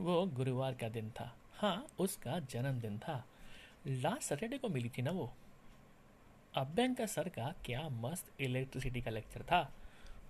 वो 0.00 0.26
गुरुवार 0.26 0.74
का 0.74 0.88
दिन 0.88 1.10
था। 1.10 1.36
हाँ 1.54 1.86
उसका 1.98 2.38
जन्मदिन 2.38 2.98
था। 2.98 3.24
लास्ट 3.88 4.22
सैटरडे 4.22 4.58
को 4.58 4.68
मिली 4.68 4.88
थी 4.88 5.02
ना 5.02 5.10
वो। 5.10 5.32
अभ्यंकर 6.54 7.06
सर 7.06 7.28
का 7.28 7.54
क्या 7.64 7.88
मस्त 7.88 8.40
इलेक्ट्रिसिटी 8.40 9.00
का 9.00 9.10
लेक्चर 9.10 9.42
था। 9.42 9.72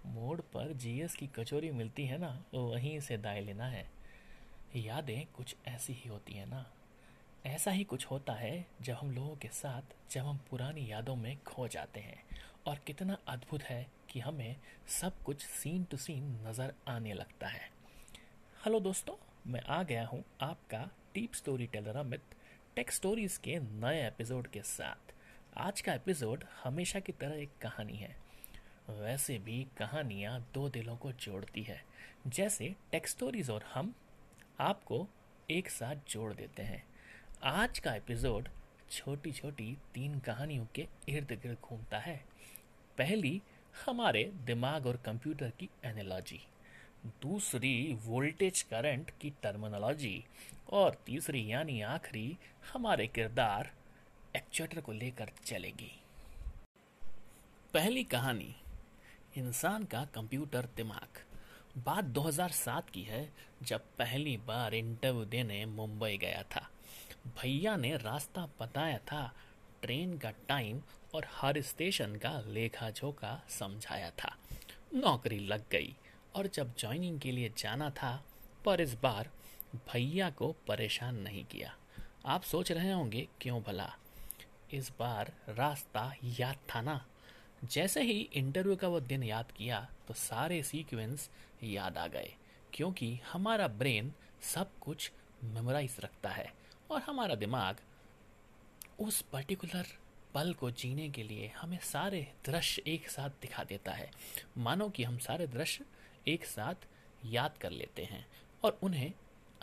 मोड़ 0.06 0.40
पर 0.40 0.72
जीएस 0.72 1.14
की 1.14 1.27
कचोरी 1.27 1.71
मिलती 1.71 2.06
है 2.06 2.19
ना, 2.19 2.45
वहीं 2.54 3.01
से 3.01 3.19
दाए 3.19 3.40
लेना 3.40 3.67
है। 3.67 3.90
यादें 4.77 5.27
कुछ 5.27 5.57
ऐसी 5.67 5.93
ही 5.93 6.11
होती 6.11 6.33
हैं 6.33 6.47
ना। 6.47 6.67
ऐसा 7.47 7.71
ही 7.71 7.85
कुछ 7.85 8.07
होता 8.07 8.33
है 8.33 8.67
जब 8.83 8.95
हम 8.95 9.11
लोगों 9.11 9.37
के 9.37 9.49
साथ, 9.49 9.83
जब 10.11 10.21
हम 10.21 10.41
पुरानी 10.51 10.93
यादों 10.93 11.17
में 11.17 11.39
खो 11.45 11.69
जाते 11.69 12.01
हैं। 12.01 12.23
और 12.67 12.79
कितना 12.79 13.19
अद्भुत 13.29 13.63
है 13.63 13.87
कि 14.11 14.21
हमें 14.21 14.57
सब 14.87 15.23
कुछ 15.23 15.43
सीन 15.43 15.85
टू 15.85 15.97
सीन 15.97 16.47
नज़र 16.47 16.75
आने 16.89 17.13
लगता 17.13 17.47
है। 17.47 17.71
हेलो 18.65 18.81
दोस्तों 18.81 19.15
मैं 19.46 19.61
आ 19.61 19.82
गया 19.82 20.06
हूँ 20.06 20.24
आपका 20.40 20.90
टीप 21.14 21.34
story 21.34 21.66
teller 21.66 21.96
Amit 21.96 22.20
tech 22.77 22.92
stories 22.92 23.37
के 23.37 23.59
नए 23.60 24.06
एपिसोड 24.06 24.46
के 24.46 24.62
साथ। 24.62 25.14
आज 25.56 25.80
का 25.80 25.95
एपिसोड 25.95 26.45
हमेशा 26.64 27.00
की 27.00 27.12
तरह 27.12 27.34
एक 27.34 27.50
कहानी 27.62 27.92
है। 27.92 28.16
वैसे 28.91 29.38
भी 29.38 29.66
कहानियाँ 29.78 30.50
दो 30.55 30.69
दिलों 30.69 30.97
को 30.97 31.12
जोड़ती 31.12 31.62
है। 31.62 31.84
जैसे 32.27 32.74
टेक 32.92 33.09
स्टोरीज 33.09 33.50
और 33.50 33.62
हम 33.62 33.95
आपको 34.60 35.09
एक 35.50 35.70
साथ 35.70 35.97
जोड़ 36.11 36.33
देते 36.33 36.62
हैं। 36.62 36.84
आज 37.45 37.78
का 37.78 37.95
एपिसोड 37.95 38.48
छोटी 38.91 39.33
छोटी 39.33 39.78
तीन 39.95 40.19
कहानियों 40.19 40.66
के 40.74 40.86
इर्द 41.09 41.33
गिर्द 41.33 41.59
घूमता 41.62 41.98
है। 41.98 42.24
पहली, 42.98 43.42
हमारे 43.86 44.24
दिमाग 44.24 44.86
और 44.86 44.97
कंप्यूटर 44.97 45.50
की 45.50 45.69
एनालॉजी 45.84 46.41
दूसरी 47.06 47.98
वोल्टेज 48.02 48.62
करंट 48.62 49.11
की 49.11 49.30
टर्मिनोलॉजी 49.30 50.24
और 50.70 51.02
तीसरी 51.06 51.52
यानी 51.52 51.80
आखिरी 51.80 52.38
हमारे 52.73 53.06
किरदार 53.06 53.72
एक्चुएटर 54.36 54.81
को 54.81 54.92
लेकर 54.92 55.30
चलेगी। 55.45 56.00
पहली 57.75 58.05
कहानी, 58.05 58.56
इंसान 59.36 59.84
का 59.84 60.05
कंप्यूटर 60.05 60.69
दिमाग। 60.77 61.25
बात 61.78 62.05
2007 62.05 62.91
की 62.91 63.03
है, 63.03 63.33
जब 63.62 63.80
पहली 63.80 64.36
बार 64.36 64.75
इंटरव्यू 64.75 65.25
देने 65.25 65.67
मुंबई 65.67 66.17
गया 66.17 66.42
था। 66.42 66.70
भैया 67.27 67.77
ने 67.77 67.97
रास्ता 67.97 68.48
बताया 68.61 68.98
था, 68.98 69.34
ट्रेन 69.83 70.19
का 70.19 70.30
टाइम 70.30 70.83
और 71.14 71.27
हर 71.30 71.61
स्टेशन 71.61 72.17
का 72.17 72.41
लेखा 72.41 72.91
जोखा 72.91 73.42
समझाया 73.48 74.11
था। 74.11 74.36
नौकरी 74.95 75.39
लग 75.39 75.69
गई। 75.70 75.97
और 76.34 76.47
जब 76.47 76.75
ज्वाइनिंग 76.78 77.20
के 77.20 77.33
लिए 77.33 77.52
जाना 77.58 77.91
था, 77.91 78.22
पर 78.64 78.80
इस 78.80 78.94
बार 78.94 79.30
भैया 79.88 80.30
को 80.30 80.55
परेशान 80.69 81.16
नहीं 81.16 81.44
किया। 81.44 81.74
आप 82.27 82.42
सोच 82.42 82.72
रहे 82.72 82.91
होंगे, 82.92 83.27
क्यों 83.41 83.61
भला? 83.62 83.92
इस 84.72 84.91
बार 84.98 85.33
रास्ता 85.48 86.12
याद 86.39 86.58
था 86.74 86.80
ना? 86.80 87.05
जैसे 87.64 88.02
ही 88.02 88.20
इंटरव्यू 88.33 88.77
का 88.77 88.89
वो 88.89 89.00
दिन 89.00 89.22
याद 89.22 89.50
किया 89.52 89.86
तो 90.08 90.14
सारे 90.14 90.62
सीक्वेंस 90.62 91.28
याद 91.62 91.98
आ 91.98 92.06
गए, 92.06 92.33
क्योंकि 92.72 93.14
हमारा 93.33 93.69
ब्रेन 93.69 94.12
सब 94.44 94.70
कुछ 94.80 95.11
मेमोराइज 95.44 95.96
रखता 96.00 96.30
है 96.30 96.52
और 96.91 97.00
हमारा 97.00 97.34
दिमाग 97.34 97.80
उस 99.00 99.20
पर्टिकुलर 99.22 99.86
पल 100.34 100.52
को 100.55 100.70
जीने 100.70 101.08
के 101.11 101.22
लिए 101.22 101.50
हमें 101.56 101.78
सारे 101.83 102.27
दृश्य 102.46 102.83
एक 102.86 103.08
साथ 103.11 103.30
दिखा 103.42 103.64
देता 103.64 103.92
है। 103.92 104.11
मानो 104.58 104.89
कि 104.89 105.05
हम 105.05 105.19
सारे 105.19 105.46
दृश्य 105.46 105.84
एक 106.28 106.45
साथ 106.45 106.87
याद 107.27 107.59
कर 107.59 107.70
लेते 107.70 108.05
हैं 108.05 108.27
और 108.65 108.78
उन्हें 108.83 109.12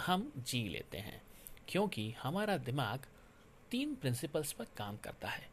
हम 0.02 0.32
जी 0.38 0.68
लेते 0.70 0.98
हैं, 0.98 1.22
क्योंकि 1.68 2.10
हमारा 2.22 2.58
दिमाग 2.58 3.06
तीन 3.72 3.96
प्रिंसिपल्स 3.96 4.52
पर 4.52 4.66
काम 4.78 4.98
करता 4.98 5.30
है, 5.30 5.50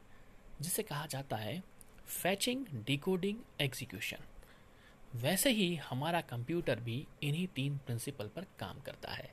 जिसे 0.60 0.82
कहा 0.82 1.06
जाता 1.06 1.36
है 1.36 1.62
फैचिंग 2.06 2.66
डिकोडिंग 2.86 3.38
एग्जीक्यूशन 3.60 4.24
वैसे 5.14 5.50
ही 5.50 5.74
हमारा 5.80 6.20
कंप्यूटर 6.20 6.80
भी 6.80 7.06
इन्हीं 7.22 7.46
तीन 7.46 7.76
प्रिंसिपल 7.76 8.26
पर 8.26 8.46
काम 8.58 8.80
करता 8.80 9.12
है। 9.12 9.30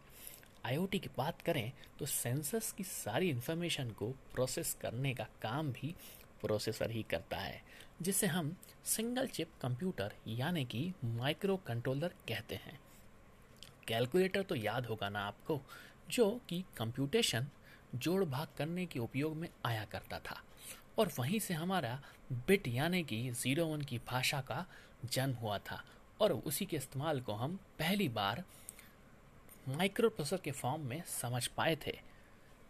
आईओटी 0.65 0.99
की 0.99 1.09
बात 1.17 1.41
करें 1.41 1.71
तो 1.99 2.05
सेंसर्स 2.05 2.71
की 2.71 2.83
सारी 2.83 3.29
इंफॉर्मेशन 3.29 3.89
को 3.91 4.09
प्रोसेस 4.33 4.75
करने 4.81 5.13
का 5.13 5.23
काम 5.41 5.71
भी 5.71 5.93
प्रोसेसर 6.41 6.91
ही 6.91 7.03
करता 7.03 7.37
है। 7.37 7.61
जिसे 8.03 8.27
हम 8.27 8.57
सिंगल 8.85 9.27
चिप 9.27 9.51
कंप्यूटर 9.61 10.13
यानी 10.27 10.65
कि 10.65 10.93
माइक्रो 11.03 11.57
कंट्रोलर 11.57 12.07
कहते 12.07 12.55
हैं। 12.55 12.79
कैलकुलेटर 13.87 14.43
तो 14.43 14.55
याद 14.55 14.85
होगा 14.85 15.09
ना 15.09 15.19
आपको, 15.19 15.61
जो 16.09 16.41
कि 16.49 16.65
कंप्यूटेशन 16.77 17.47
जोड़ 17.95 18.25
भाग 18.25 18.47
करने 18.57 18.85
के 18.85 18.99
उपयोग 18.99 19.35
में 19.35 19.49
आया 19.65 19.85
करता 19.85 20.19
था। 20.19 20.43
और 20.97 21.11
वहीं 21.19 21.39
से 21.39 21.53
हमारा 21.53 22.01
बिट 22.31 22.67
यानी 22.67 23.03
कि 23.03 23.31
ज़ीरो 23.31 23.65
वन 23.65 23.81
की 23.81 23.97
भाषा 23.97 24.41
का 24.41 24.65
जन्म 25.05 25.35
हुआ 25.35 25.57
था। 25.57 25.83
और 26.21 26.31
उसी 26.31 26.65
के 26.65 26.77
इस्तेमाल 26.77 27.21
को 27.21 27.33
हम 27.33 27.55
पहली 27.79 28.09
बार 28.09 28.43
माइक्रो 29.69 30.09
प्रोसेसर 30.09 30.41
के 30.43 30.51
फॉर्म 30.51 30.81
में 30.81 31.03
समझ 31.07 31.47
पाए 31.47 31.77
थे। 31.87 32.12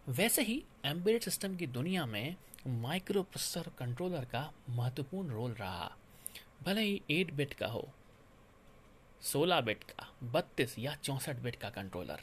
वैसे 0.07 0.41
ही 0.41 0.63
एम्बेडेड 0.85 1.21
सिस्टम 1.21 1.55
की 1.55 1.67
दुनिया 1.67 2.05
में 2.05 2.35
माइक्रो 2.67 3.21
प्रोसेसर 3.23 3.69
कंट्रोलर 3.79 4.25
का 4.25 4.41
महत्वपूर्ण 4.69 5.29
रोल 5.29 5.51
रहा। 5.51 5.91
भले 6.63 6.81
ही 6.81 7.01
एट 7.09 7.31
बिट 7.33 7.53
का 7.53 7.67
हो, 7.67 7.87
सोलह 9.21 9.61
बिट 9.61 9.83
का, 9.83 10.07
बत्तीस 10.23 10.77
या 10.79 10.95
चौंसठ 10.95 11.39
बिट 11.39 11.55
का 11.55 11.69
कंट्रोलर, 11.69 12.19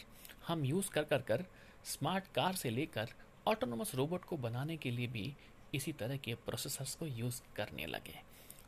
हम 0.48 0.64
यूज़ 0.64 0.90
कर 0.90 1.04
कर 1.04 1.22
कर 1.22 1.44
स्मार्ट 1.84 2.24
कार 2.34 2.54
से 2.54 2.70
लेकर 2.70 3.12
ऑटोनोमस 3.46 3.94
रोबोट 3.94 4.24
को 4.24 4.36
बनाने 4.36 4.76
के 4.76 4.90
लिए 4.90 5.06
भी 5.06 5.32
इसी 5.74 5.92
तरह 5.92 6.16
के 6.16 6.34
प्रोसेसर्स 6.36 6.94
को 6.94 7.06
यूज़ 7.06 7.40
करने 7.56 7.86
लगे। 7.86 8.20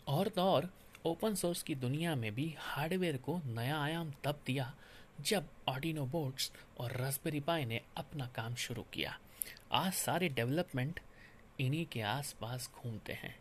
और 0.08 0.28
तो 0.28 0.42
और 0.42 0.70
ओपन 1.06 1.34
सोर्स 1.34 1.62
की 1.62 1.74
दुनिया 1.74 2.14
में 2.14 2.34
भी 2.34 2.54
हार्डवेयर 2.58 3.16
को 3.16 3.40
नया 3.46 3.80
आयाम 3.80 4.12
तब 4.24 4.40
दिया 4.46 4.72
जब 5.18 5.48
ऑडिनो 5.68 6.04
बोर्ड्स 6.06 6.50
और 6.80 6.92
रसबेरी 6.92 7.40
पाई 7.40 7.64
ने 7.64 7.80
अपना 7.96 8.26
काम 8.26 8.54
शुरू 8.54 8.82
किया, 8.92 9.18
आज 9.72 9.92
सारे 9.92 10.28
डेवलपमेंट 10.28 11.00
इन्हीं 11.60 11.84
के 11.86 12.00
आसपास 12.00 12.70
घूमते 12.74 13.12
हैं। 13.12 13.34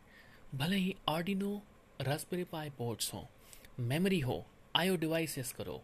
भले 0.55 0.75
ही 0.75 0.95
ऑर्डिनो 1.07 1.61
रसबेरी 2.01 2.43
पाई 2.43 2.69
बोर्ड्स 2.69 3.13
हों 3.13 3.23
मेमोरी 3.79 4.19
हो 4.19 4.45
आयो 4.75 4.95
डिवाइसेस 4.95 5.51
करो, 5.51 5.81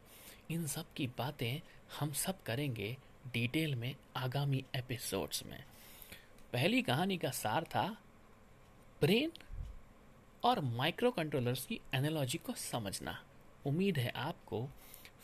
इन 0.52 0.68
सब 0.68 0.94
की 0.94 1.08
बातें 1.08 1.62
हम 2.00 2.12
सब 2.14 2.44
करेंगे 2.44 2.96
डिटेल 3.34 3.76
में 3.76 3.96
आगामी 4.18 4.64
एपिसोड्स 4.76 5.44
में। 5.46 5.64
पहली 6.54 6.82
कहानी 6.82 7.18
का 7.18 7.30
सार 7.32 7.64
था 7.66 7.88
ब्रेन 9.02 9.32
और 10.44 10.60
माइक्रो 10.62 11.12
कंट्रोलर्स 11.12 11.66
की 11.66 11.80
एनालॉजी 11.94 12.38
को 12.38 12.54
समझना। 12.54 13.20
उम्मीद 13.66 13.98
है 13.98 14.10
आपको 14.10 14.68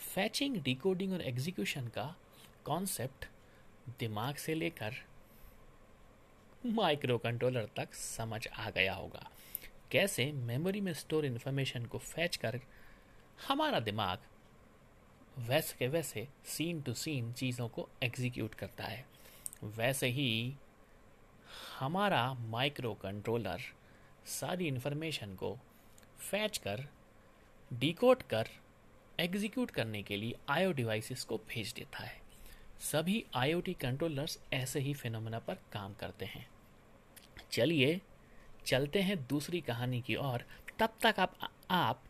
फैचिंग 0.04 0.56
डिकोडिंग 0.64 1.14
और 1.14 1.22
एग्जीक्यूशन 1.22 1.88
का 1.88 2.16
कॉन्सेप्ट 2.66 3.26
दिमाग 4.00 4.36
से 4.36 4.54
लेकर 4.54 4.96
माइक्रो 6.66 7.18
कंट्रोलर 7.18 7.70
तक 7.78 7.94
समझ 7.94 8.48
आ 8.48 8.70
गया 8.70 8.94
होगा। 8.94 9.30
कैसे 9.92 10.32
मेमोरी 10.32 10.82
में 10.82 10.94
स्टोर 10.94 11.26
इन्फॉर्मेशन 11.26 11.86
को 11.86 11.98
फैच 11.98 12.36
कर 12.36 12.60
हमारा 13.48 13.80
दिमाग 13.80 14.20
वैसे 15.40 15.76
के 15.80 15.88
वैसे 15.88 16.28
सीन 16.46 16.82
टू 16.82 16.94
सीन 16.94 17.32
चीज़ों 17.34 17.68
को 17.68 17.88
एग्जीक्यूट 18.04 18.56
करता 18.56 18.84
है। 18.84 19.06
वैसे 19.64 20.08
ही 20.08 20.56
हमारा 21.80 22.34
माइक्रो 22.34 22.94
कंट्रोलर 22.94 23.62
सारी 24.32 24.68
इन्फॉर्मेशन 24.68 25.36
को 25.36 25.58
फैच 26.20 26.58
कर 26.58 26.88
डिकोड 27.72 28.22
कर 28.24 28.50
एग्जीक्यूट 29.20 29.72
करने 29.72 30.04
के 30.04 30.18
लिए 30.18 30.36
आईओ 30.50 30.72
डिवाइसेस 30.72 31.24
को 31.24 31.38
भेज 31.38 31.74
देता 31.74 32.04
है। 32.04 32.22
सभी 32.80 33.26
आईओटी 33.36 33.74
कंट्रोलर्स 33.74 34.40
ऐसे 34.54 34.80
ही 34.80 34.94
फिनोमेना 34.94 35.40
पर 35.40 35.56
काम 35.74 35.94
करते 35.94 36.26
हैं। 36.26 36.48
चलिए, 37.52 38.02
चलते 38.66 39.02
हैं 39.02 39.28
दूसरी 39.28 39.62
कहानी 39.62 40.02
की 40.02 40.16
ओर। 40.16 40.46
तब 40.80 40.94
तक 41.02 41.16
आप 41.20 41.38
आप 41.72 42.04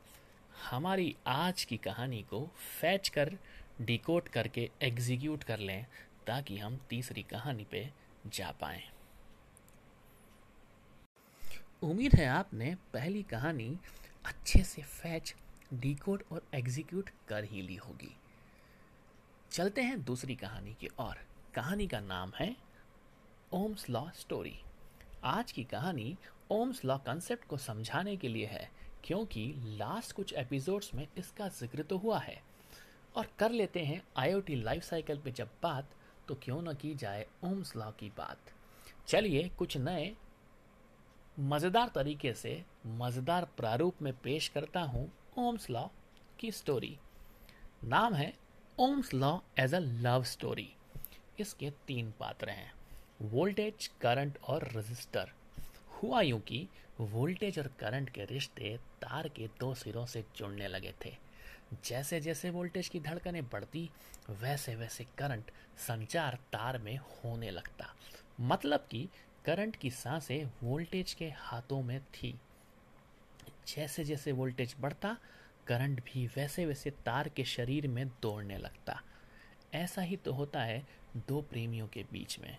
हमारी 0.71 1.15
आज 1.27 1.63
की 1.63 1.77
कहानी 1.77 2.21
को 2.21 2.49
फैच 2.81 3.09
कर 3.09 3.37
डिकोड 3.81 4.27
करके 4.27 4.69
एग्जीक्यूट 4.81 5.43
कर 5.43 5.59
लें, 5.59 5.85
ताकि 6.27 6.57
हम 6.57 6.77
तीसरी 6.89 7.23
कहानी 7.23 7.63
पे 7.63 7.89
जा 8.27 8.51
पाएँ। 8.51 8.83
उम्मीद 11.83 12.15
है 12.15 12.27
आपने 12.27 12.75
पहली 12.93 13.23
कहानी 13.23 13.77
अच्छे 14.25 14.63
से 14.63 14.81
फैच 14.81 15.35
डिकोड 15.73 16.23
और 16.31 16.45
एग्जीक्यूट 16.53 17.09
कर 17.27 17.43
ही 17.43 17.61
ली 17.61 17.75
होगी। 17.75 18.15
चलते 19.51 19.81
हैं 19.81 20.03
दूसरी 20.03 20.35
कहानी 20.35 20.73
की 20.73 20.89
ओर। 20.99 21.19
कहानी 21.55 21.87
का 21.87 21.99
नाम 21.99 22.31
है 22.35 22.55
ओम्स 23.53 23.89
लॉ 23.89 24.05
स्टोरी। 24.11 24.55
आज 25.25 25.51
की 25.51 25.63
कहानी 25.63 26.15
ओम्स 26.51 26.83
लॉ 26.85 26.97
कंसेप्ट 26.97 27.47
को 27.47 27.57
समझाने 27.57 28.15
के 28.17 28.27
लिए 28.27 28.45
है, 28.45 28.69
क्योंकि 29.03 29.53
लास्ट 29.77 30.15
कुछ 30.15 30.33
एपिसोड्स 30.33 30.93
में 30.95 31.07
इसका 31.17 31.47
ज़िक्र 31.49 31.83
तो 31.83 31.97
हुआ 31.97 32.19
है। 32.19 32.41
और 33.15 33.27
कर 33.39 33.51
लेते 33.51 33.79
हैं 33.79 34.01
आईओटी 34.17 34.55
लाइफ 34.55 34.83
साइकिल 34.83 35.17
पे 35.17 35.31
जब 35.31 35.49
बात 35.63 35.89
तो 36.27 36.35
क्यों 36.35 36.61
ना 36.61 36.73
की 36.73 36.93
जाए 36.95 37.25
ओम्स 37.43 37.75
लॉ 37.75 37.89
की 37.91 38.09
बात। 38.17 38.51
चलिए 39.07 39.49
कुछ 39.49 39.77
नए, 39.77 40.13
मज़ेदार 41.37 41.91
तरीके 41.95 42.33
से, 42.33 42.63
मज़ेदार 42.87 43.47
प्रारूप 43.57 44.01
में 44.01 44.13
पेश 44.13 44.47
करता 44.47 44.81
हूँ। 44.81 45.11
ओम्स 45.39 45.69
लॉ 45.69 45.81
की 46.39 46.51
स्टोरी 46.51 46.97
नाम 47.83 48.13
है 48.13 48.33
Ohm's 48.79 49.13
law 49.13 49.37
as 49.59 49.73
a 49.75 49.79
love 49.79 50.23
story 50.23 50.67
इसके 51.39 51.69
तीन 51.87 52.13
पात्र 52.19 52.49
हैं। 52.49 52.73
वोल्टेज 53.21 53.87
करंट 54.01 54.37
और 54.47 54.67
रजिस्टर 54.75 55.31
हुआ 55.93 56.21
यूँ 56.21 56.39
कि 56.39 56.67
वोल्टेज 56.99 57.59
और 57.59 57.67
करंट 57.79 58.09
के 58.09 58.25
रिश्ते 58.25 58.77
तार 59.01 59.27
के 59.27 59.47
दो 59.59 59.73
सिरों 59.73 60.05
से 60.05 60.23
जुड़ने 60.35 60.67
लगे 60.67 60.93
थे। 61.05 61.15
जैसे 61.85 62.19
जैसे 62.21 62.49
वोल्टेज 62.49 62.87
की 62.87 62.99
धड़कनें 62.99 63.43
बढ़ती, 63.43 63.89
वैसे 64.29 64.75
वैसे 64.75 65.03
करंट 65.17 65.51
संचार 65.87 66.39
तार 66.53 66.77
में 66.77 66.97
होने 66.97 67.51
लगता। 67.51 67.93
मतलब 68.41 68.87
कि 68.91 69.07
करंट 69.45 69.75
की 69.75 69.89
साँसें 69.89 70.49
वोल्टेज 70.63 71.13
के 71.13 71.33
हाथों 71.37 71.81
में 71.81 71.99
थी। 71.99 72.39
जैसे 73.67 74.03
जैसे 74.03 74.31
वोल्टेज 74.31 74.75
बढ़ता, 74.79 75.17
करंट 75.67 76.03
भी 76.03 76.27
वैसे 76.27 76.65
वैसे 76.65 76.89
तार 76.89 77.29
के 77.29 77.43
शरीर 77.43 77.87
में 77.87 78.07
दौड़ने 78.07 78.57
लगता। 78.57 79.01
ऐसा 79.73 80.01
ही 80.01 80.17
तो 80.17 80.33
होता 80.33 80.61
है 80.61 80.83
दो 81.27 81.41
प्रेमियों 81.41 81.87
के 81.87 82.05
बीच 82.11 82.39
में। 82.39 82.57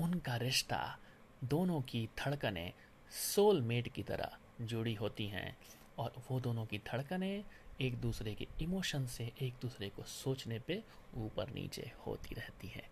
उनका 0.00 0.36
रिश्ता 0.36 0.98
दोनों 1.44 1.80
की 1.80 2.08
धड़कनें 2.18 2.72
सोलमेट 3.10 3.88
की 3.88 4.02
तरह 4.02 4.36
जुड़ी 4.60 4.94
होती 4.94 5.26
हैं 5.26 5.56
और 5.98 6.12
वो 6.30 6.40
दोनों 6.40 6.66
की 6.66 6.78
धड़कनें 6.78 7.44
एक 7.80 7.96
दूसरे 7.96 8.34
के 8.34 8.46
इमोशन 8.62 9.06
से 9.06 9.32
एक 9.42 9.54
दूसरे 9.62 9.88
को 9.88 10.02
सोचने 10.02 10.58
पे 10.58 10.82
ऊपर 11.16 11.50
नीचे 11.50 11.90
होती 12.06 12.34
रहती 12.34 12.68
हैं। 12.68 12.90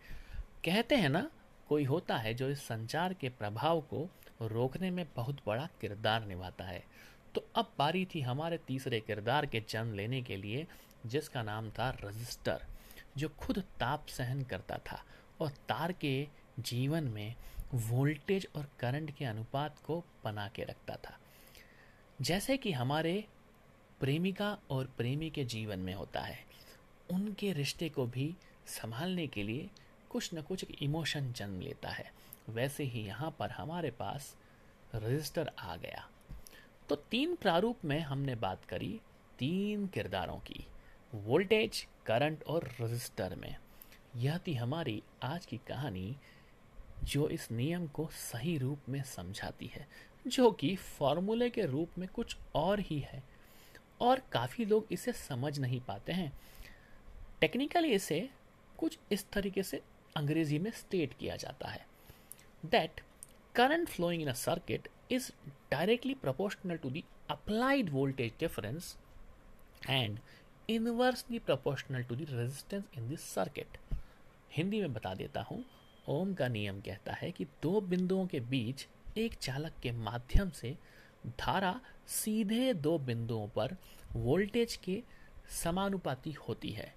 कहते 0.64 0.94
हैं 0.94 1.08
ना, 1.08 1.30
कोई 1.68 1.84
होता 1.84 2.16
है 2.16 2.34
जो 2.34 2.48
इस 2.50 2.62
संचार 2.62 3.14
के 3.14 3.28
प्रभाव 3.28 3.80
को 3.80 4.08
रोकने 4.42 4.90
में 4.90 5.06
बहुत 5.16 5.40
बड़ा 5.46 5.68
किरदार 5.80 6.26
निभाता 6.26 6.64
है। 6.64 6.84
तो 7.34 7.46
अब 7.54 7.72
बारी 7.78 8.08
थी 8.14 8.20
हमारे 8.20 8.58
तीसरे 8.58 9.00
किरदार 9.00 9.46
के 9.46 9.62
जन्म 9.68 9.94
लेने 9.94 10.22
के 10.22 10.36
लिए, 10.36 10.66
जिसका 11.06 11.42
नाम 11.42 11.70
था 11.70 11.90
रजिस्टर, 12.04 12.66
जो 13.16 13.28
खुद 13.28 13.58
ताप 13.58 14.06
सहन 14.06 14.42
करता 14.42 14.78
था 14.78 15.04
और 15.40 15.48
तार 15.48 15.92
के 15.92 16.28
जीवन 16.60 17.04
में 17.04 17.34
वोल्टेज 17.74 18.48
और 18.56 18.68
करंट 18.80 19.10
के 19.16 19.24
अनुपात 19.24 19.78
को 19.78 20.04
बना 20.24 20.48
के 20.48 20.64
रखता 20.64 20.96
था। 20.96 21.18
जैसे 22.20 22.56
कि 22.56 22.72
हमारे 22.72 23.24
प्रेमिका 24.00 24.58
और 24.70 24.86
प्रेमी 24.86 25.30
के 25.30 25.44
जीवन 25.44 25.78
में 25.78 25.94
होता 25.94 26.20
है, 26.20 26.44
उनके 27.12 27.52
रिश्ते 27.52 27.88
को 27.88 28.06
भी 28.06 28.36
संभालने 28.66 29.26
के 29.26 29.42
लिए 29.42 29.70
कुछ 30.10 30.34
न 30.34 30.42
कुछ 30.42 30.64
इमोशन 30.82 31.32
जन्म 31.32 31.60
लेता 31.60 31.88
है। 31.88 32.12
वैसे 32.48 32.84
ही 32.84 33.00
यहाँ 33.00 33.36
पर 33.38 33.50
हमारे 33.50 33.90
पास 33.90 34.36
रजिस्टर 34.94 35.50
आ 35.58 35.76
गया। 35.76 36.08
तो 36.92 36.96
तीन 36.96 37.34
प्रारूप 37.34 37.78
में 37.84 38.00
हमने 38.00 38.34
बात 38.34 38.64
करी 38.64 39.00
तीन 39.38 39.86
किरदारों 39.86 40.38
की, 40.38 40.66
वोल्टेज, 41.14 41.86
करंट 42.06 42.44
और 42.44 42.70
रजिस्टर 42.80 43.34
में। 43.34 43.56
यह 44.16 44.38
थी 44.46 44.54
हमारी 44.54 45.02
आज 45.22 45.46
की 45.46 45.56
कहानी 45.56 46.16
जो 47.04 47.28
इस 47.28 47.50
नियम 47.52 47.86
को 47.86 48.08
सही 48.12 48.58
रूप 48.58 48.78
में 48.88 49.02
समझाती 49.02 49.66
है, 49.66 49.88
जो 50.26 50.50
कि 50.50 50.76
फॉर्मूले 50.76 51.50
के 51.50 51.62
रूप 51.62 51.90
में 51.98 52.08
कुछ 52.08 52.36
और 52.54 52.80
ही 52.80 52.98
है। 52.98 53.22
और 54.00 54.22
काफ़ी 54.32 54.64
लोग 54.64 54.86
इसे 54.90 55.12
समझ 55.12 55.58
नहीं 55.58 55.80
पाते 55.80 56.12
हैं। 56.12 56.32
टेक्निकली 57.40 57.88
इसे 57.88 58.30
कुछ 58.78 58.98
इस 59.12 59.30
तरीके 59.30 59.62
से 59.62 59.82
अंग्रेज़ी 60.16 60.58
में 60.58 60.70
स्टेट 60.70 61.14
किया 61.14 61.36
जाता 61.36 61.68
है। 61.68 61.86
That 62.66 63.00
current 63.54 63.88
flowing 63.88 64.22
in 64.22 64.28
a 64.28 64.32
circuit 64.32 64.88
is 65.12 65.30
directly 65.70 66.14
proportional 66.14 66.76
to 66.76 66.90
the 66.90 67.02
applied 67.30 67.90
voltage 67.90 68.32
difference 68.40 68.96
and 69.90 70.18
inversely 70.70 71.38
proportional 71.38 72.02
to 72.02 72.16
the 72.16 72.26
resistance 72.30 72.84
in 72.98 73.08
this 73.08 73.20
circuit 73.20 73.78
Hindi 74.52 74.80
में 74.80 74.92
बता 74.92 75.14
देता 75.14 75.42
हूँ, 75.42 75.64
ओम 76.08 76.34
का 76.34 76.48
नियम 76.48 76.80
कहता 76.80 77.12
है 77.12 77.30
कि 77.30 77.44
दो 77.44 77.80
बिंदुओं 77.80 78.26
के 78.26 78.40
बीच 78.40 78.86
एक 79.18 79.34
चालक 79.34 79.72
के 79.82 79.92
माध्यम 79.92 80.50
से 80.50 80.76
धारा 81.38 81.80
सीधे 82.06 82.72
दो 82.74 82.98
बिंदुओं 82.98 83.48
पर 83.48 83.76
वोल्टेज 84.12 84.76
के 84.76 85.02
समानुपाती 85.62 86.32
होती 86.32 86.70
है। 86.70 86.94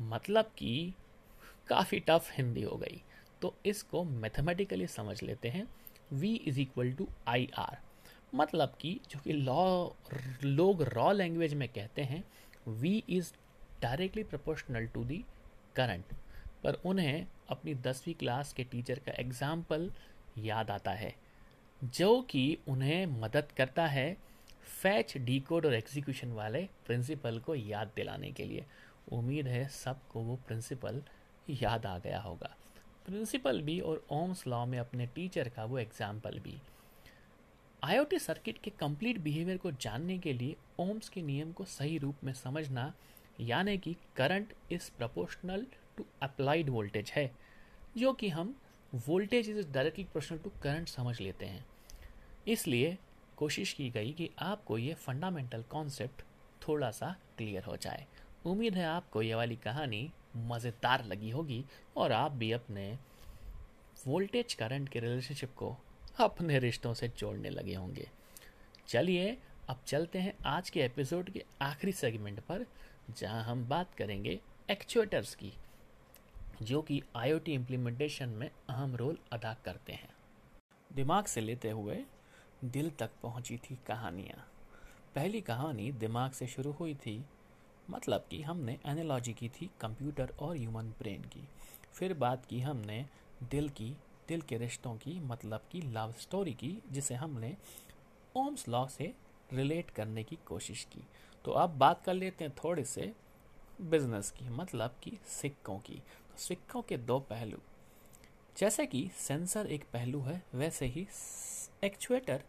मतलब 0.00 0.50
कि 0.58 0.94
काफ़ी 1.68 2.00
टफ 2.00 2.30
हिंदी 2.32 2.62
हो 2.62 2.76
गई। 2.76 3.02
तो 3.42 3.54
इसको 3.66 4.04
मैथमेटिकली 4.04 4.86
समझ 4.86 5.22
लेते 5.22 5.48
हैं। 5.48 5.66
V 6.12 6.34
is 6.46 6.60
equal 6.60 6.92
to 6.92 7.08
I 7.28 7.48
R 7.58 7.78
मतलब 8.34 8.72
कि 8.80 8.98
जो 9.10 9.18
कि 9.20 9.32
लॉ 9.32 9.88
लोग 10.44 10.82
रॉ 10.84 11.10
लैंग्वेज 11.12 11.54
में 11.54 11.68
कहते 11.68 12.02
हैं, 12.02 12.22
V 12.80 13.00
is 13.08 13.32
directly 13.82 14.22
proportional 14.24 14.86
to 14.86 15.04
the 15.04 15.24
current 15.76 16.12
पर 16.64 16.80
उन्हें 16.86 17.26
अपनी 17.50 17.74
दसवीं 17.74 18.14
क्लास 18.14 18.52
के 18.52 18.64
टीचर 18.64 18.98
का 18.98 19.12
एग्ज़ाम्पल 19.20 19.90
याद 20.38 20.70
आता 20.70 20.90
है, 20.92 21.14
जो 21.80 22.20
कि 22.20 22.58
उन्हें 22.68 23.06
मदद 23.20 23.52
करता 23.56 23.86
है 23.86 24.16
फैच 24.82 25.16
डीकोड 25.18 25.66
और 25.66 25.74
एग्जीक्यूशन 25.74 26.32
वाले 26.32 26.62
प्रिंसिपल 26.86 27.38
को 27.38 27.54
याद 27.54 27.90
दिलाने 27.96 28.30
के 28.32 28.44
लिए। 28.44 28.64
उम्मीद 29.12 29.46
है 29.48 29.66
सबको 29.68 30.20
वो 30.20 30.36
प्रिंसिपल 30.46 31.02
याद 31.50 31.86
आ 31.86 31.98
गया 31.98 32.20
होगा। 32.20 32.54
प्रिंसिपल 33.06 33.60
भी 33.62 33.78
और 33.80 34.04
ओम्स 34.12 34.46
लॉ 34.46 34.64
में 34.66 34.78
अपने 34.78 35.06
टीचर 35.06 35.48
का 35.48 35.64
वो 35.64 35.78
एग्ज़ाम्पल 35.78 36.38
भी 36.38 36.56
आईओटी 37.82 38.18
सर्किट 38.18 38.58
के 38.58 38.70
कंप्लीट 38.70 39.18
बिहेवियर 39.20 39.56
को 39.58 39.70
जानने 39.72 40.18
के 40.18 40.32
लिए 40.32 40.56
ओम्स 40.80 41.08
के 41.08 41.22
नियम 41.22 41.50
को 41.52 41.64
सही 41.64 41.98
रूप 41.98 42.24
में 42.24 42.32
समझना, 42.32 42.92
यानी 43.40 43.76
कि 43.78 43.94
current 44.16 44.52
is 44.72 44.90
proportional 44.98 45.66
to 45.96 46.04
applied 46.22 46.70
voltage 46.70 47.12
है, 47.16 47.30
जो 47.96 48.12
कि 48.12 48.28
हम 48.28 48.54
voltage 49.08 49.48
is 49.50 49.70
directly 49.72 50.04
proportional 50.04 50.38
to 50.38 50.50
current 50.62 50.88
समझ 50.88 51.20
लेते 51.20 51.46
हैं। 51.46 51.64
इसलिए 52.48 52.96
कोशिश 53.36 53.72
की 53.72 53.90
गई 53.90 54.12
कि 54.12 54.30
आपको 54.42 54.78
ये 54.78 54.94
फंडामेंटल 54.96 55.62
कॉन्सेप्ट 55.62 56.22
थोड़ा 56.62 56.90
सा 56.90 57.14
क्लियर 57.38 57.64
हो 57.64 57.76
जाए। 57.76 58.06
उम्मीद 58.46 58.74
है 58.74 58.84
आपको 58.86 59.22
ये 59.22 59.34
वाली 59.34 59.56
कहानी 59.56 60.10
मज़ेदार 60.36 61.04
लगी 61.04 61.30
होगी 61.30 61.64
और 61.96 62.12
आप 62.12 62.32
भी 62.32 62.50
अपने 62.52 62.90
वोल्टेज 64.06 64.54
करंट 64.54 64.88
के 64.88 65.00
रिलेशनशिप 65.00 65.54
को 65.56 65.76
अपने 66.18 66.58
रिश्तों 66.58 66.94
से 66.94 67.08
जोड़ने 67.08 67.50
लगे 67.50 67.74
होंगे। 67.74 68.08
चलिए, 68.88 69.36
अब 69.68 69.80
चलते 69.86 70.18
हैं 70.18 70.34
आज 70.46 70.70
के 70.70 70.80
एपिसोड 70.80 71.30
के 71.30 71.44
आखिरी 71.62 71.92
सेगमेंट 71.92 72.40
पर, 72.40 72.66
जहाँ 73.10 73.42
हम 73.44 73.64
बात 73.68 73.94
करेंगे 73.94 74.38
एक्चुएटर्स 74.70 75.34
की, 75.34 75.52
जो 76.62 76.82
कि 76.82 77.02
आईओटी 77.16 77.52
इम्प्लीमेंटेशन 77.52 78.28
में 78.28 78.50
अहम 78.70 78.96
रोल 78.96 79.18
अदा 79.32 79.56
करते 79.64 79.92
हैं। 79.92 80.12
दिमाग 80.90 81.24
से 81.24 81.40
लेते 81.40 81.70
हुए 81.70 82.04
दिल 82.64 82.90
तक 82.90 83.10
पहुँची 83.22 83.56
थी 83.56 83.78
कहानियाँ। 83.86 84.44
पहली 85.14 85.40
कहानी 85.40 85.90
दिमाग 85.92 86.32
से 86.32 86.46
शुरू 86.46 86.72
हुई 86.72 86.94
थी 86.94 87.24
मतलब 87.90 88.26
कि 88.30 88.42
हमने 88.42 88.78
एनालॉजी 88.86 89.32
की 89.32 89.48
थी 89.48 89.70
कंप्यूटर 89.80 90.34
और 90.40 90.56
ह्यूमन 90.56 90.86
ब्रेन 90.88 91.22
की। 91.22 91.48
फिर 91.92 92.14
बात 92.14 92.46
की 92.46 92.60
हमने 92.60 93.06
दिल 93.42 93.68
की, 93.68 93.96
दिल 94.28 94.42
के 94.42 94.56
रिश्तों 94.58 94.96
की 94.96 95.20
मतलब 95.20 95.60
कि 95.72 95.80
लव 95.80 96.14
स्टोरी 96.20 96.54
की, 96.54 96.78
जिसे 96.92 97.14
हमने 97.14 97.56
ओम्स 98.36 98.68
लॉ 98.68 98.88
से 98.88 99.14
रिलेट 99.52 99.90
करने 99.90 100.24
की 100.24 100.38
कोशिश 100.46 100.84
की। 100.84 101.04
तो 101.44 101.50
अब 101.52 101.70
बात 101.70 102.04
कर 102.04 102.14
लेते 102.14 102.44
हैं 102.44 102.54
थोड़े 102.64 102.84
से 102.84 103.14
बिज़नेस 103.80 104.30
की 104.30 104.48
मतलब 104.48 104.96
कि 105.02 105.18
सिक्कों 105.26 105.78
की। 105.78 105.94
तो 105.94 106.38
सिक्कों 106.38 106.82
के 106.82 106.96
दो 106.96 107.20
पहलू। 107.20 107.58
जैसे 108.56 108.86
कि 108.86 109.10
सेंसर 109.16 109.66
एक 109.66 109.84
पहलू 109.92 110.20
है, 110.20 110.42
वैसे 110.54 110.86
ही 110.86 111.06
एक्चुएटर 111.84 112.42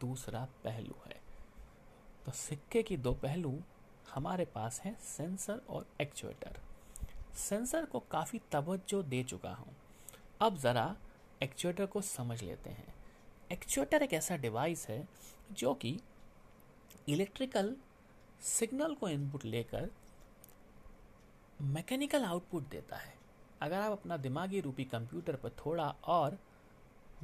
दूसरा 0.00 0.48
पहलू 0.64 0.94
है। 1.06 1.20
तो 2.26 2.32
सिक्के 2.32 2.82
की 2.82 2.96
दो 2.96 3.12
पहलू 3.12 3.62
हमारे 4.18 4.44
पास 4.44 4.80
है 4.80 4.92
सेंसर 5.00 5.60
और 5.70 5.86
एक्चुएटर। 6.00 6.56
सेंसर 7.38 7.84
को 7.84 7.98
काफ़ी 8.10 8.40
तवज्जो 8.52 9.02
दे 9.02 9.22
चुका 9.24 9.50
हूँ। 9.50 9.74
अब 10.40 10.56
ज़रा 10.56 10.96
एक्चुएटर 11.42 11.86
को 11.86 12.00
समझ 12.00 12.42
लेते 12.42 12.70
हैं। 12.70 12.94
एक्चुएटर 13.52 14.02
एक 14.02 14.12
ऐसा 14.12 14.36
डिवाइस 14.36 14.86
है 14.88 15.06
जो 15.52 15.74
कि 15.74 15.96
इलेक्ट्रिकल 17.08 17.74
सिग्नल 18.48 18.94
को 18.94 19.08
इनपुट 19.08 19.44
लेकर 19.44 19.88
मैकेनिकल 21.60 22.24
आउटपुट 22.24 22.68
देता 22.70 22.96
है। 22.96 23.14
अगर 23.62 23.76
आप 23.76 23.92
अपना 23.92 24.16
दिमागी 24.16 24.60
रूपी 24.60 24.84
कंप्यूटर 24.86 25.36
पर 25.36 25.56
थोड़ा 25.64 25.88
और 26.08 26.38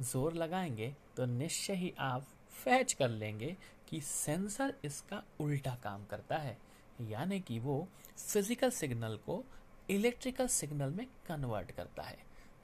ज़ोर 0.01 0.33
लगाएँगे 0.33 0.93
तो 1.17 1.25
निश्चय 1.25 1.73
ही 1.73 1.93
आप 1.99 2.27
फैच 2.53 2.93
कर 2.93 3.09
लेंगे 3.09 3.55
कि 3.89 4.01
सेंसर 4.01 4.73
इसका 4.85 5.23
उल्टा 5.39 5.75
काम 5.83 6.05
करता 6.05 6.37
है। 6.37 6.57
यानी 7.01 7.39
कि 7.39 7.59
वो 7.59 7.87
फ़िज़िकल 8.17 8.69
सिग्नल 8.71 9.17
को 9.25 9.43
इलेक्ट्रिकल 9.89 10.47
सिग्नल 10.47 10.89
में 10.89 11.05
कन्वर्ट 11.27 11.71
करता 11.71 12.03
है। 12.03 12.17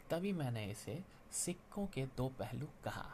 तभी 0.10 0.32
मैंने 0.34 0.66
इसे 0.66 1.00
सिक्कों 1.36 1.86
के 1.86 2.06
दो 2.18 2.28
पहलू 2.40 2.68
कहा। 2.84 3.06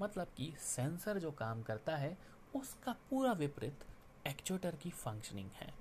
मतलब 0.00 0.26
कि 0.36 0.52
सेंसर 0.60 1.18
जो 1.18 1.30
काम 1.30 1.62
करता 1.62 1.96
है, 1.96 2.16
उसका 2.56 2.92
पूरा 3.10 3.32
विपरीत 3.32 3.84
एक्चुएटर 4.26 4.76
की 4.76 4.90
फंक्शनिंग 4.90 5.50
है। 5.56 5.72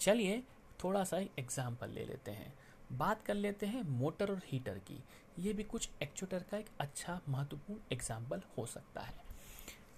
चलिए 0.00 0.42
थोड़ा 0.84 1.04
सा 1.04 1.18
एग्ज़ाम्पल 1.18 1.90
ले 1.90 2.04
लेते 2.04 2.30
हैं। 2.30 2.52
बात 2.92 3.22
कर 3.22 3.34
लेते 3.34 3.66
हैं 3.66 3.82
मोटर 3.82 4.30
और 4.30 4.40
हीटर 4.44 4.78
की। 4.80 5.02
ये 5.38 5.52
भी 5.52 5.62
कुछ 5.62 5.88
एक्चुएटर 6.02 6.44
का 6.50 6.56
एक 6.56 6.68
अच्छा 6.80 7.20
महत्वपूर्ण 7.28 7.80
एग्ज़ाम्पल 7.92 8.42
हो 8.56 8.66
सकता 8.66 9.00
है। 9.00 9.14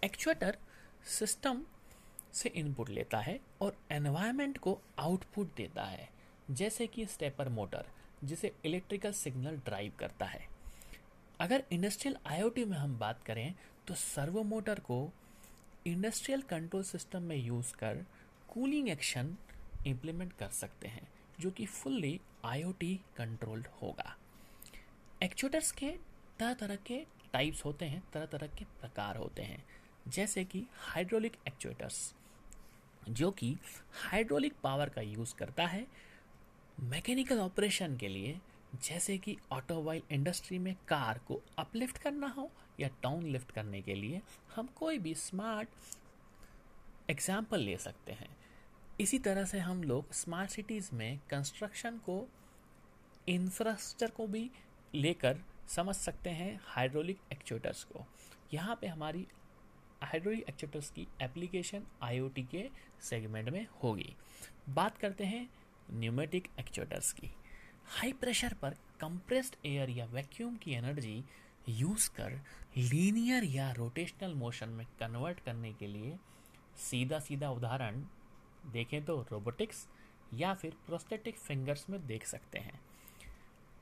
एक्चुएटर 0.05 0.59
सिस्टम 1.09 1.63
से 2.33 2.49
इनपुट 2.51 2.91
लेता 2.91 3.19
है 3.19 3.39
और 3.61 3.77
एनवायरनमेंट 3.93 4.59
को 4.59 4.79
आउटपुट 4.99 5.55
देता 5.57 5.85
है, 5.85 6.09
जैसे 6.51 6.87
कि 6.87 7.07
स्टेपर 7.07 7.49
मोटर 7.49 7.87
जिसे 8.25 8.53
इलेक्ट्रिकल 8.65 9.13
सिग्नल 9.13 9.57
ड्राइव 9.59 9.93
करता 9.99 10.27
है। 10.27 10.47
अगर 11.41 11.65
इंडस्ट्रियल 11.73 12.17
आईओटी 12.27 12.65
में 12.65 12.77
हम 12.79 12.99
बात 12.99 13.23
करें 13.23 13.55
तो 13.89 13.95
सर्वो 13.95 14.43
मोटर 14.45 14.81
को 14.81 15.09
इंडस्ट्रियल 15.87 16.43
कंट्रोल 16.43 16.83
सिस्टम 16.83 17.23
में 17.23 17.37
यूज़ 17.37 17.73
कर 17.77 18.05
कूलिंग 18.49 18.89
एक्शन 18.89 19.37
इम्प्लीमेंट 19.87 20.33
कर 20.33 20.49
सकते 20.51 20.89
हैं, 20.89 21.09
जो 21.41 21.51
कि 21.51 21.67
फुल्ली 21.67 22.21
आईओटी 22.45 22.95
कंट्रोल्ड 23.17 23.67
होगा। 23.83 24.17
एक्चुएटर्स 25.23 25.71
के 25.73 25.91
तरह 26.39 26.55
तरह 26.55 26.77
के 26.87 27.05
टाइप्स 27.33 27.65
होते 27.65 27.85
हैं 27.85 28.03
तरह 28.13 28.27
तरह 28.27 28.47
के 28.49 28.65
प्रकार 28.81 29.17
होते 29.17 29.43
हैं, 29.43 29.65
जैसे 30.09 30.45
कि 30.45 30.67
हाइड्रोलिक 30.79 31.37
एक्चुएटर्स 31.49 32.15
जो 33.09 33.31
कि 33.31 33.57
हाइड्रोलिक 34.03 34.55
पावर 34.63 34.89
का 34.89 35.01
यूज़ 35.01 35.35
करता 35.35 35.67
है 35.67 35.87
मैकेनिकल 36.81 37.39
ऑपरेशन 37.39 37.97
के 37.97 38.09
लिए, 38.09 38.39
जैसे 38.75 39.17
कि 39.19 39.37
ऑटोमोबाइल 39.53 40.03
इंडस्ट्री 40.11 40.59
में 40.59 40.75
कार 40.89 41.19
को 41.29 41.41
अपलिफ्ट 41.59 41.99
करना 41.99 42.27
हो 42.29 42.51
या 42.81 42.89
डाउन 43.03 43.27
लिफ्ट 43.27 43.51
करने 43.51 43.81
के 43.83 43.95
लिए 43.95 44.21
हम 44.55 44.69
कोई 44.77 44.99
भी 44.99 45.15
स्मार्ट 45.15 45.69
एग्ज़ाम्पल 47.11 47.61
ले 47.61 47.77
सकते 47.77 48.13
हैं। 48.13 48.29
इसी 49.01 49.19
तरह 49.19 49.45
से 49.45 49.59
हम 49.59 49.83
लोग 49.85 50.13
स्मार्ट 50.13 50.51
सिटीज़ 50.51 50.91
में 50.93 51.19
कंस्ट्रक्शन 51.31 51.99
को 51.99 52.25
इंफ्रास्ट्रक्चर 53.29 54.15
को 54.17 54.27
भी 54.27 54.51
लेकर 54.95 55.39
समझ 55.69 55.95
सकते 55.97 56.31
हैं 56.31 56.61
हाइड्रोलिक 56.65 57.19
एक्चुएटर्स 57.33 57.85
को। 57.85 58.05
यहाँ 58.55 58.79
पे 58.81 58.87
हमारी 58.87 59.27
हाइड्रोलिक 60.03 60.45
एक्चुएटर्स 60.49 60.91
की 60.91 61.07
एप्लीकेशन 61.23 61.83
आईओटी 62.03 62.43
के 62.43 62.69
सेगमेंट 63.03 63.49
में 63.49 63.67
होगी। 63.83 64.15
बात 64.69 64.99
करते 64.99 65.25
हैं 65.25 65.49
न्यूमेटिक 65.91 66.49
एक्चुएटर्स 66.61 67.13
की। 67.13 67.31
हाई 67.87 68.13
प्रेशर 68.13 68.55
पर 68.55 68.77
कंप्रेस्ड 69.01 69.57
एयर 69.67 69.91
या 69.91 70.07
वैक्यूम 70.07 70.57
की 70.57 70.73
एनर्जी 70.73 71.25
यूज़ 71.69 72.11
कर 72.11 72.41
लीनियर 72.77 73.45
या 73.45 73.71
रोटेशनल 73.73 74.35
मोशन 74.35 74.69
में 74.69 74.87
कन्वर्ट 75.01 75.41
करने 75.41 75.73
के 75.73 75.87
लिए 75.87 76.17
सीधा 76.81 77.19
सीधा 77.19 77.51
उदाहरण 77.51 78.05
देखें 78.73 79.05
तो 79.05 79.21
रोबोटिक्स 79.23 79.87
या 80.35 80.55
फिर 80.55 80.73
प्रोस्थेटिक 80.87 81.37
फिंगर्स 81.37 81.89
में 81.91 82.07
देख 82.07 82.27
सकते 82.27 82.59
हैं। 82.59 82.81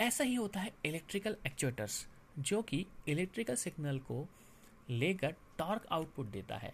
ऐसा 0.00 0.24
ही 0.24 0.34
होता 0.34 0.60
है 0.60 0.72
इलेक्ट्रिकल 0.84 1.36
एक्चुएटर्स 1.46 2.06
जो 2.38 2.62
कि 2.62 2.86
इलेक्ट्रिकल 3.08 3.54
सिग्नल 3.54 3.98
को 3.98 4.26
लेकर 4.90 5.34
टॉर्क 5.60 5.86
आउटपुट 5.92 6.26
देता 6.26 6.56
है। 6.56 6.72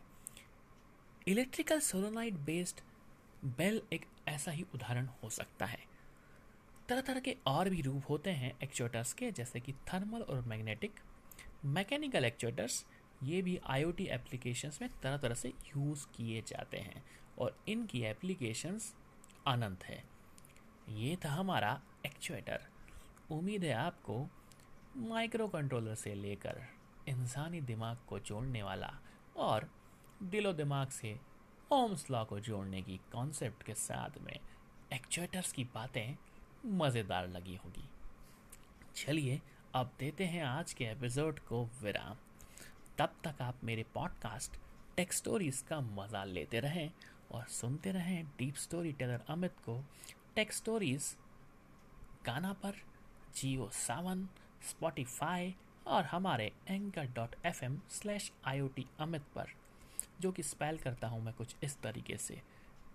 इलेक्ट्रिकल 1.28 1.80
सोलोनाइट 1.80 2.34
बेस्ड 2.46 2.80
बेल 3.56 3.80
एक 3.92 4.06
ऐसा 4.28 4.50
ही 4.50 4.64
उदाहरण 4.74 5.06
हो 5.22 5.30
सकता 5.30 5.66
है। 5.66 5.78
तरह 6.88 7.00
तरह 7.00 7.20
के 7.20 7.36
और 7.46 7.68
भी 7.70 7.80
रूप 7.82 8.02
होते 8.10 8.30
हैं 8.30 8.52
एक्चुएटर्स 8.62 9.12
के, 9.12 9.30
जैसे 9.30 9.60
कि 9.60 9.72
थर्मल 9.72 10.22
और 10.22 10.40
मैग्नेटिक 10.42 11.00
मैकेनिकल 11.64 12.24
एक्चुएटर्स 12.24 12.84
ये 13.22 13.40
भी 13.42 13.58
आईओटी 13.66 14.04
एप्लीकेशंस 14.04 14.78
में 14.82 14.90
तरह 15.02 15.16
तरह 15.16 15.34
से 15.34 15.48
यूज़ 15.48 16.06
किए 16.16 16.42
जाते 16.42 16.76
हैं 16.76 17.04
और 17.38 17.56
इनकी 17.68 18.02
एप्लीकेशंस 18.02 18.94
अनंत 19.46 19.84
है। 19.84 20.02
ये 20.90 21.16
था 21.24 21.30
हमारा 21.30 21.80
एक्चुएटर 22.06 22.66
उम्मीद 23.30 23.64
है 23.64 23.72
आपको 23.74 24.26
माइक्रो 25.08 25.48
कंट्रोलर 25.48 25.94
से 25.94 26.14
लेकर 26.14 26.62
इंसानी 27.08 27.60
दिमाग 27.60 27.98
को 28.08 28.18
जोड़ने 28.18 28.62
वाला 28.62 28.98
और 29.36 29.70
दिलो 30.22 30.52
दिमाग 30.52 30.88
से 30.88 31.20
ओम्स 31.72 32.10
लॉ 32.10 32.24
को 32.24 32.40
जोड़ने 32.40 32.82
की 32.82 33.00
कॉन्सेप्ट 33.12 33.62
के 33.62 33.74
साथ 33.74 34.18
में 34.20 34.38
एक्चुएटर्स 34.92 35.52
की 35.52 35.64
बातें 35.64 36.16
मज़ेदार 36.66 37.28
लगी 37.28 37.56
होगी। 37.56 37.88
चलिए, 38.94 39.42
अब 39.74 39.92
देते 39.98 40.24
हैं 40.24 40.44
आज 40.44 40.72
के 40.72 40.84
एपिसोड 40.84 41.38
को 41.38 41.64
विराम। 41.82 42.16
तब 42.98 43.16
तक 43.24 43.42
आप 43.42 43.64
मेरे 43.64 43.82
पॉडकास्ट 43.94 44.56
टेक 44.96 45.12
स्टोरीज 45.12 45.60
का 45.60 45.80
मज़ा 45.80 46.24
लेते 46.24 46.60
रहें 46.60 46.92
और 47.32 47.44
सुनते 47.44 47.92
रहें 47.92 48.26
डीप 48.26 48.54
स्टोरी 48.54 48.92
टेलर 48.92 49.24
अमित 49.28 49.52
को 49.52 49.84
टेक 50.34 50.52
स्टोरीज 50.52 51.16
गाना 52.26 52.52
पर 52.52 52.74
जियो 53.36 53.70
सावन 53.72 54.28
स्पॉटिफाई 54.62 55.56
और 55.86 56.04
हमारे 56.04 56.50
anchor 56.68 57.06
dot 57.14 57.34
F 57.46 57.64
M 57.64 57.80
slash 57.90 58.30
I 58.46 58.60
O 58.60 58.66
T 58.68 58.86
Amit 59.00 59.22
पर, 59.34 59.52
जो 60.20 60.32
कि 60.32 60.42
स्पेल 60.42 60.78
करता 60.78 61.08
हूँ 61.08 61.22
मैं 61.24 61.34
कुछ 61.34 61.54
इस 61.64 61.76
तरीके 61.82 62.16
से। 62.16 62.40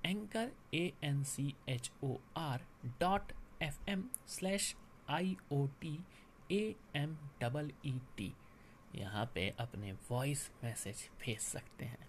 Anchor 0.05 0.51
A 0.73 0.91
N 1.03 1.23
C 1.23 1.53
H 1.69 1.91
O 2.03 2.15
R 2.37 2.65
dot 2.99 3.31
F 3.61 3.89
M 3.89 4.03
slash 4.27 4.75
I 5.09 5.35
O 5.51 5.65
T 5.81 5.97
A 6.51 6.63
M 6.95 7.17
double 7.41 7.71
E 7.85 7.99
T 8.17 8.33
यहाँ 8.95 9.25
पे 9.35 9.47
अपने 9.59 9.91
वॉइस 10.09 10.49
मैसेज 10.63 11.09
भेज 11.21 11.39
सकते 11.39 11.85
हैं 11.85 12.07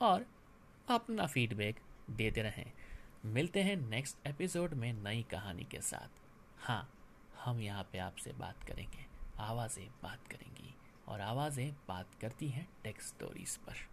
और 0.00 0.26
अपना 0.88 1.26
फीडबैक 1.26 1.80
देते 2.10 2.42
रहें। 2.42 2.70
मिलते 3.24 3.62
हैं 3.62 3.76
नेक्स्ट 3.76 4.26
एपिसोड 4.26 4.74
में 4.74 4.92
नई 4.92 5.22
कहानी 5.30 5.64
के 5.70 5.80
साथ। 5.80 6.20
हाँ 6.58 6.88
हम 7.44 7.60
यहाँ 7.60 7.82
पे 7.92 7.98
आपसे 7.98 8.32
बात 8.32 8.64
करेंगे। 8.68 9.09
आवाज़ें 9.40 9.86
बात 10.02 10.26
करेंगी 10.30 10.74
और 11.08 11.20
आवाज़ें 11.20 11.72
बात 11.88 12.14
करती 12.20 12.48
हैं 12.48 12.68
टेक्स्ट 12.84 13.14
स्टोरीज 13.14 13.56
पर। 13.56 13.88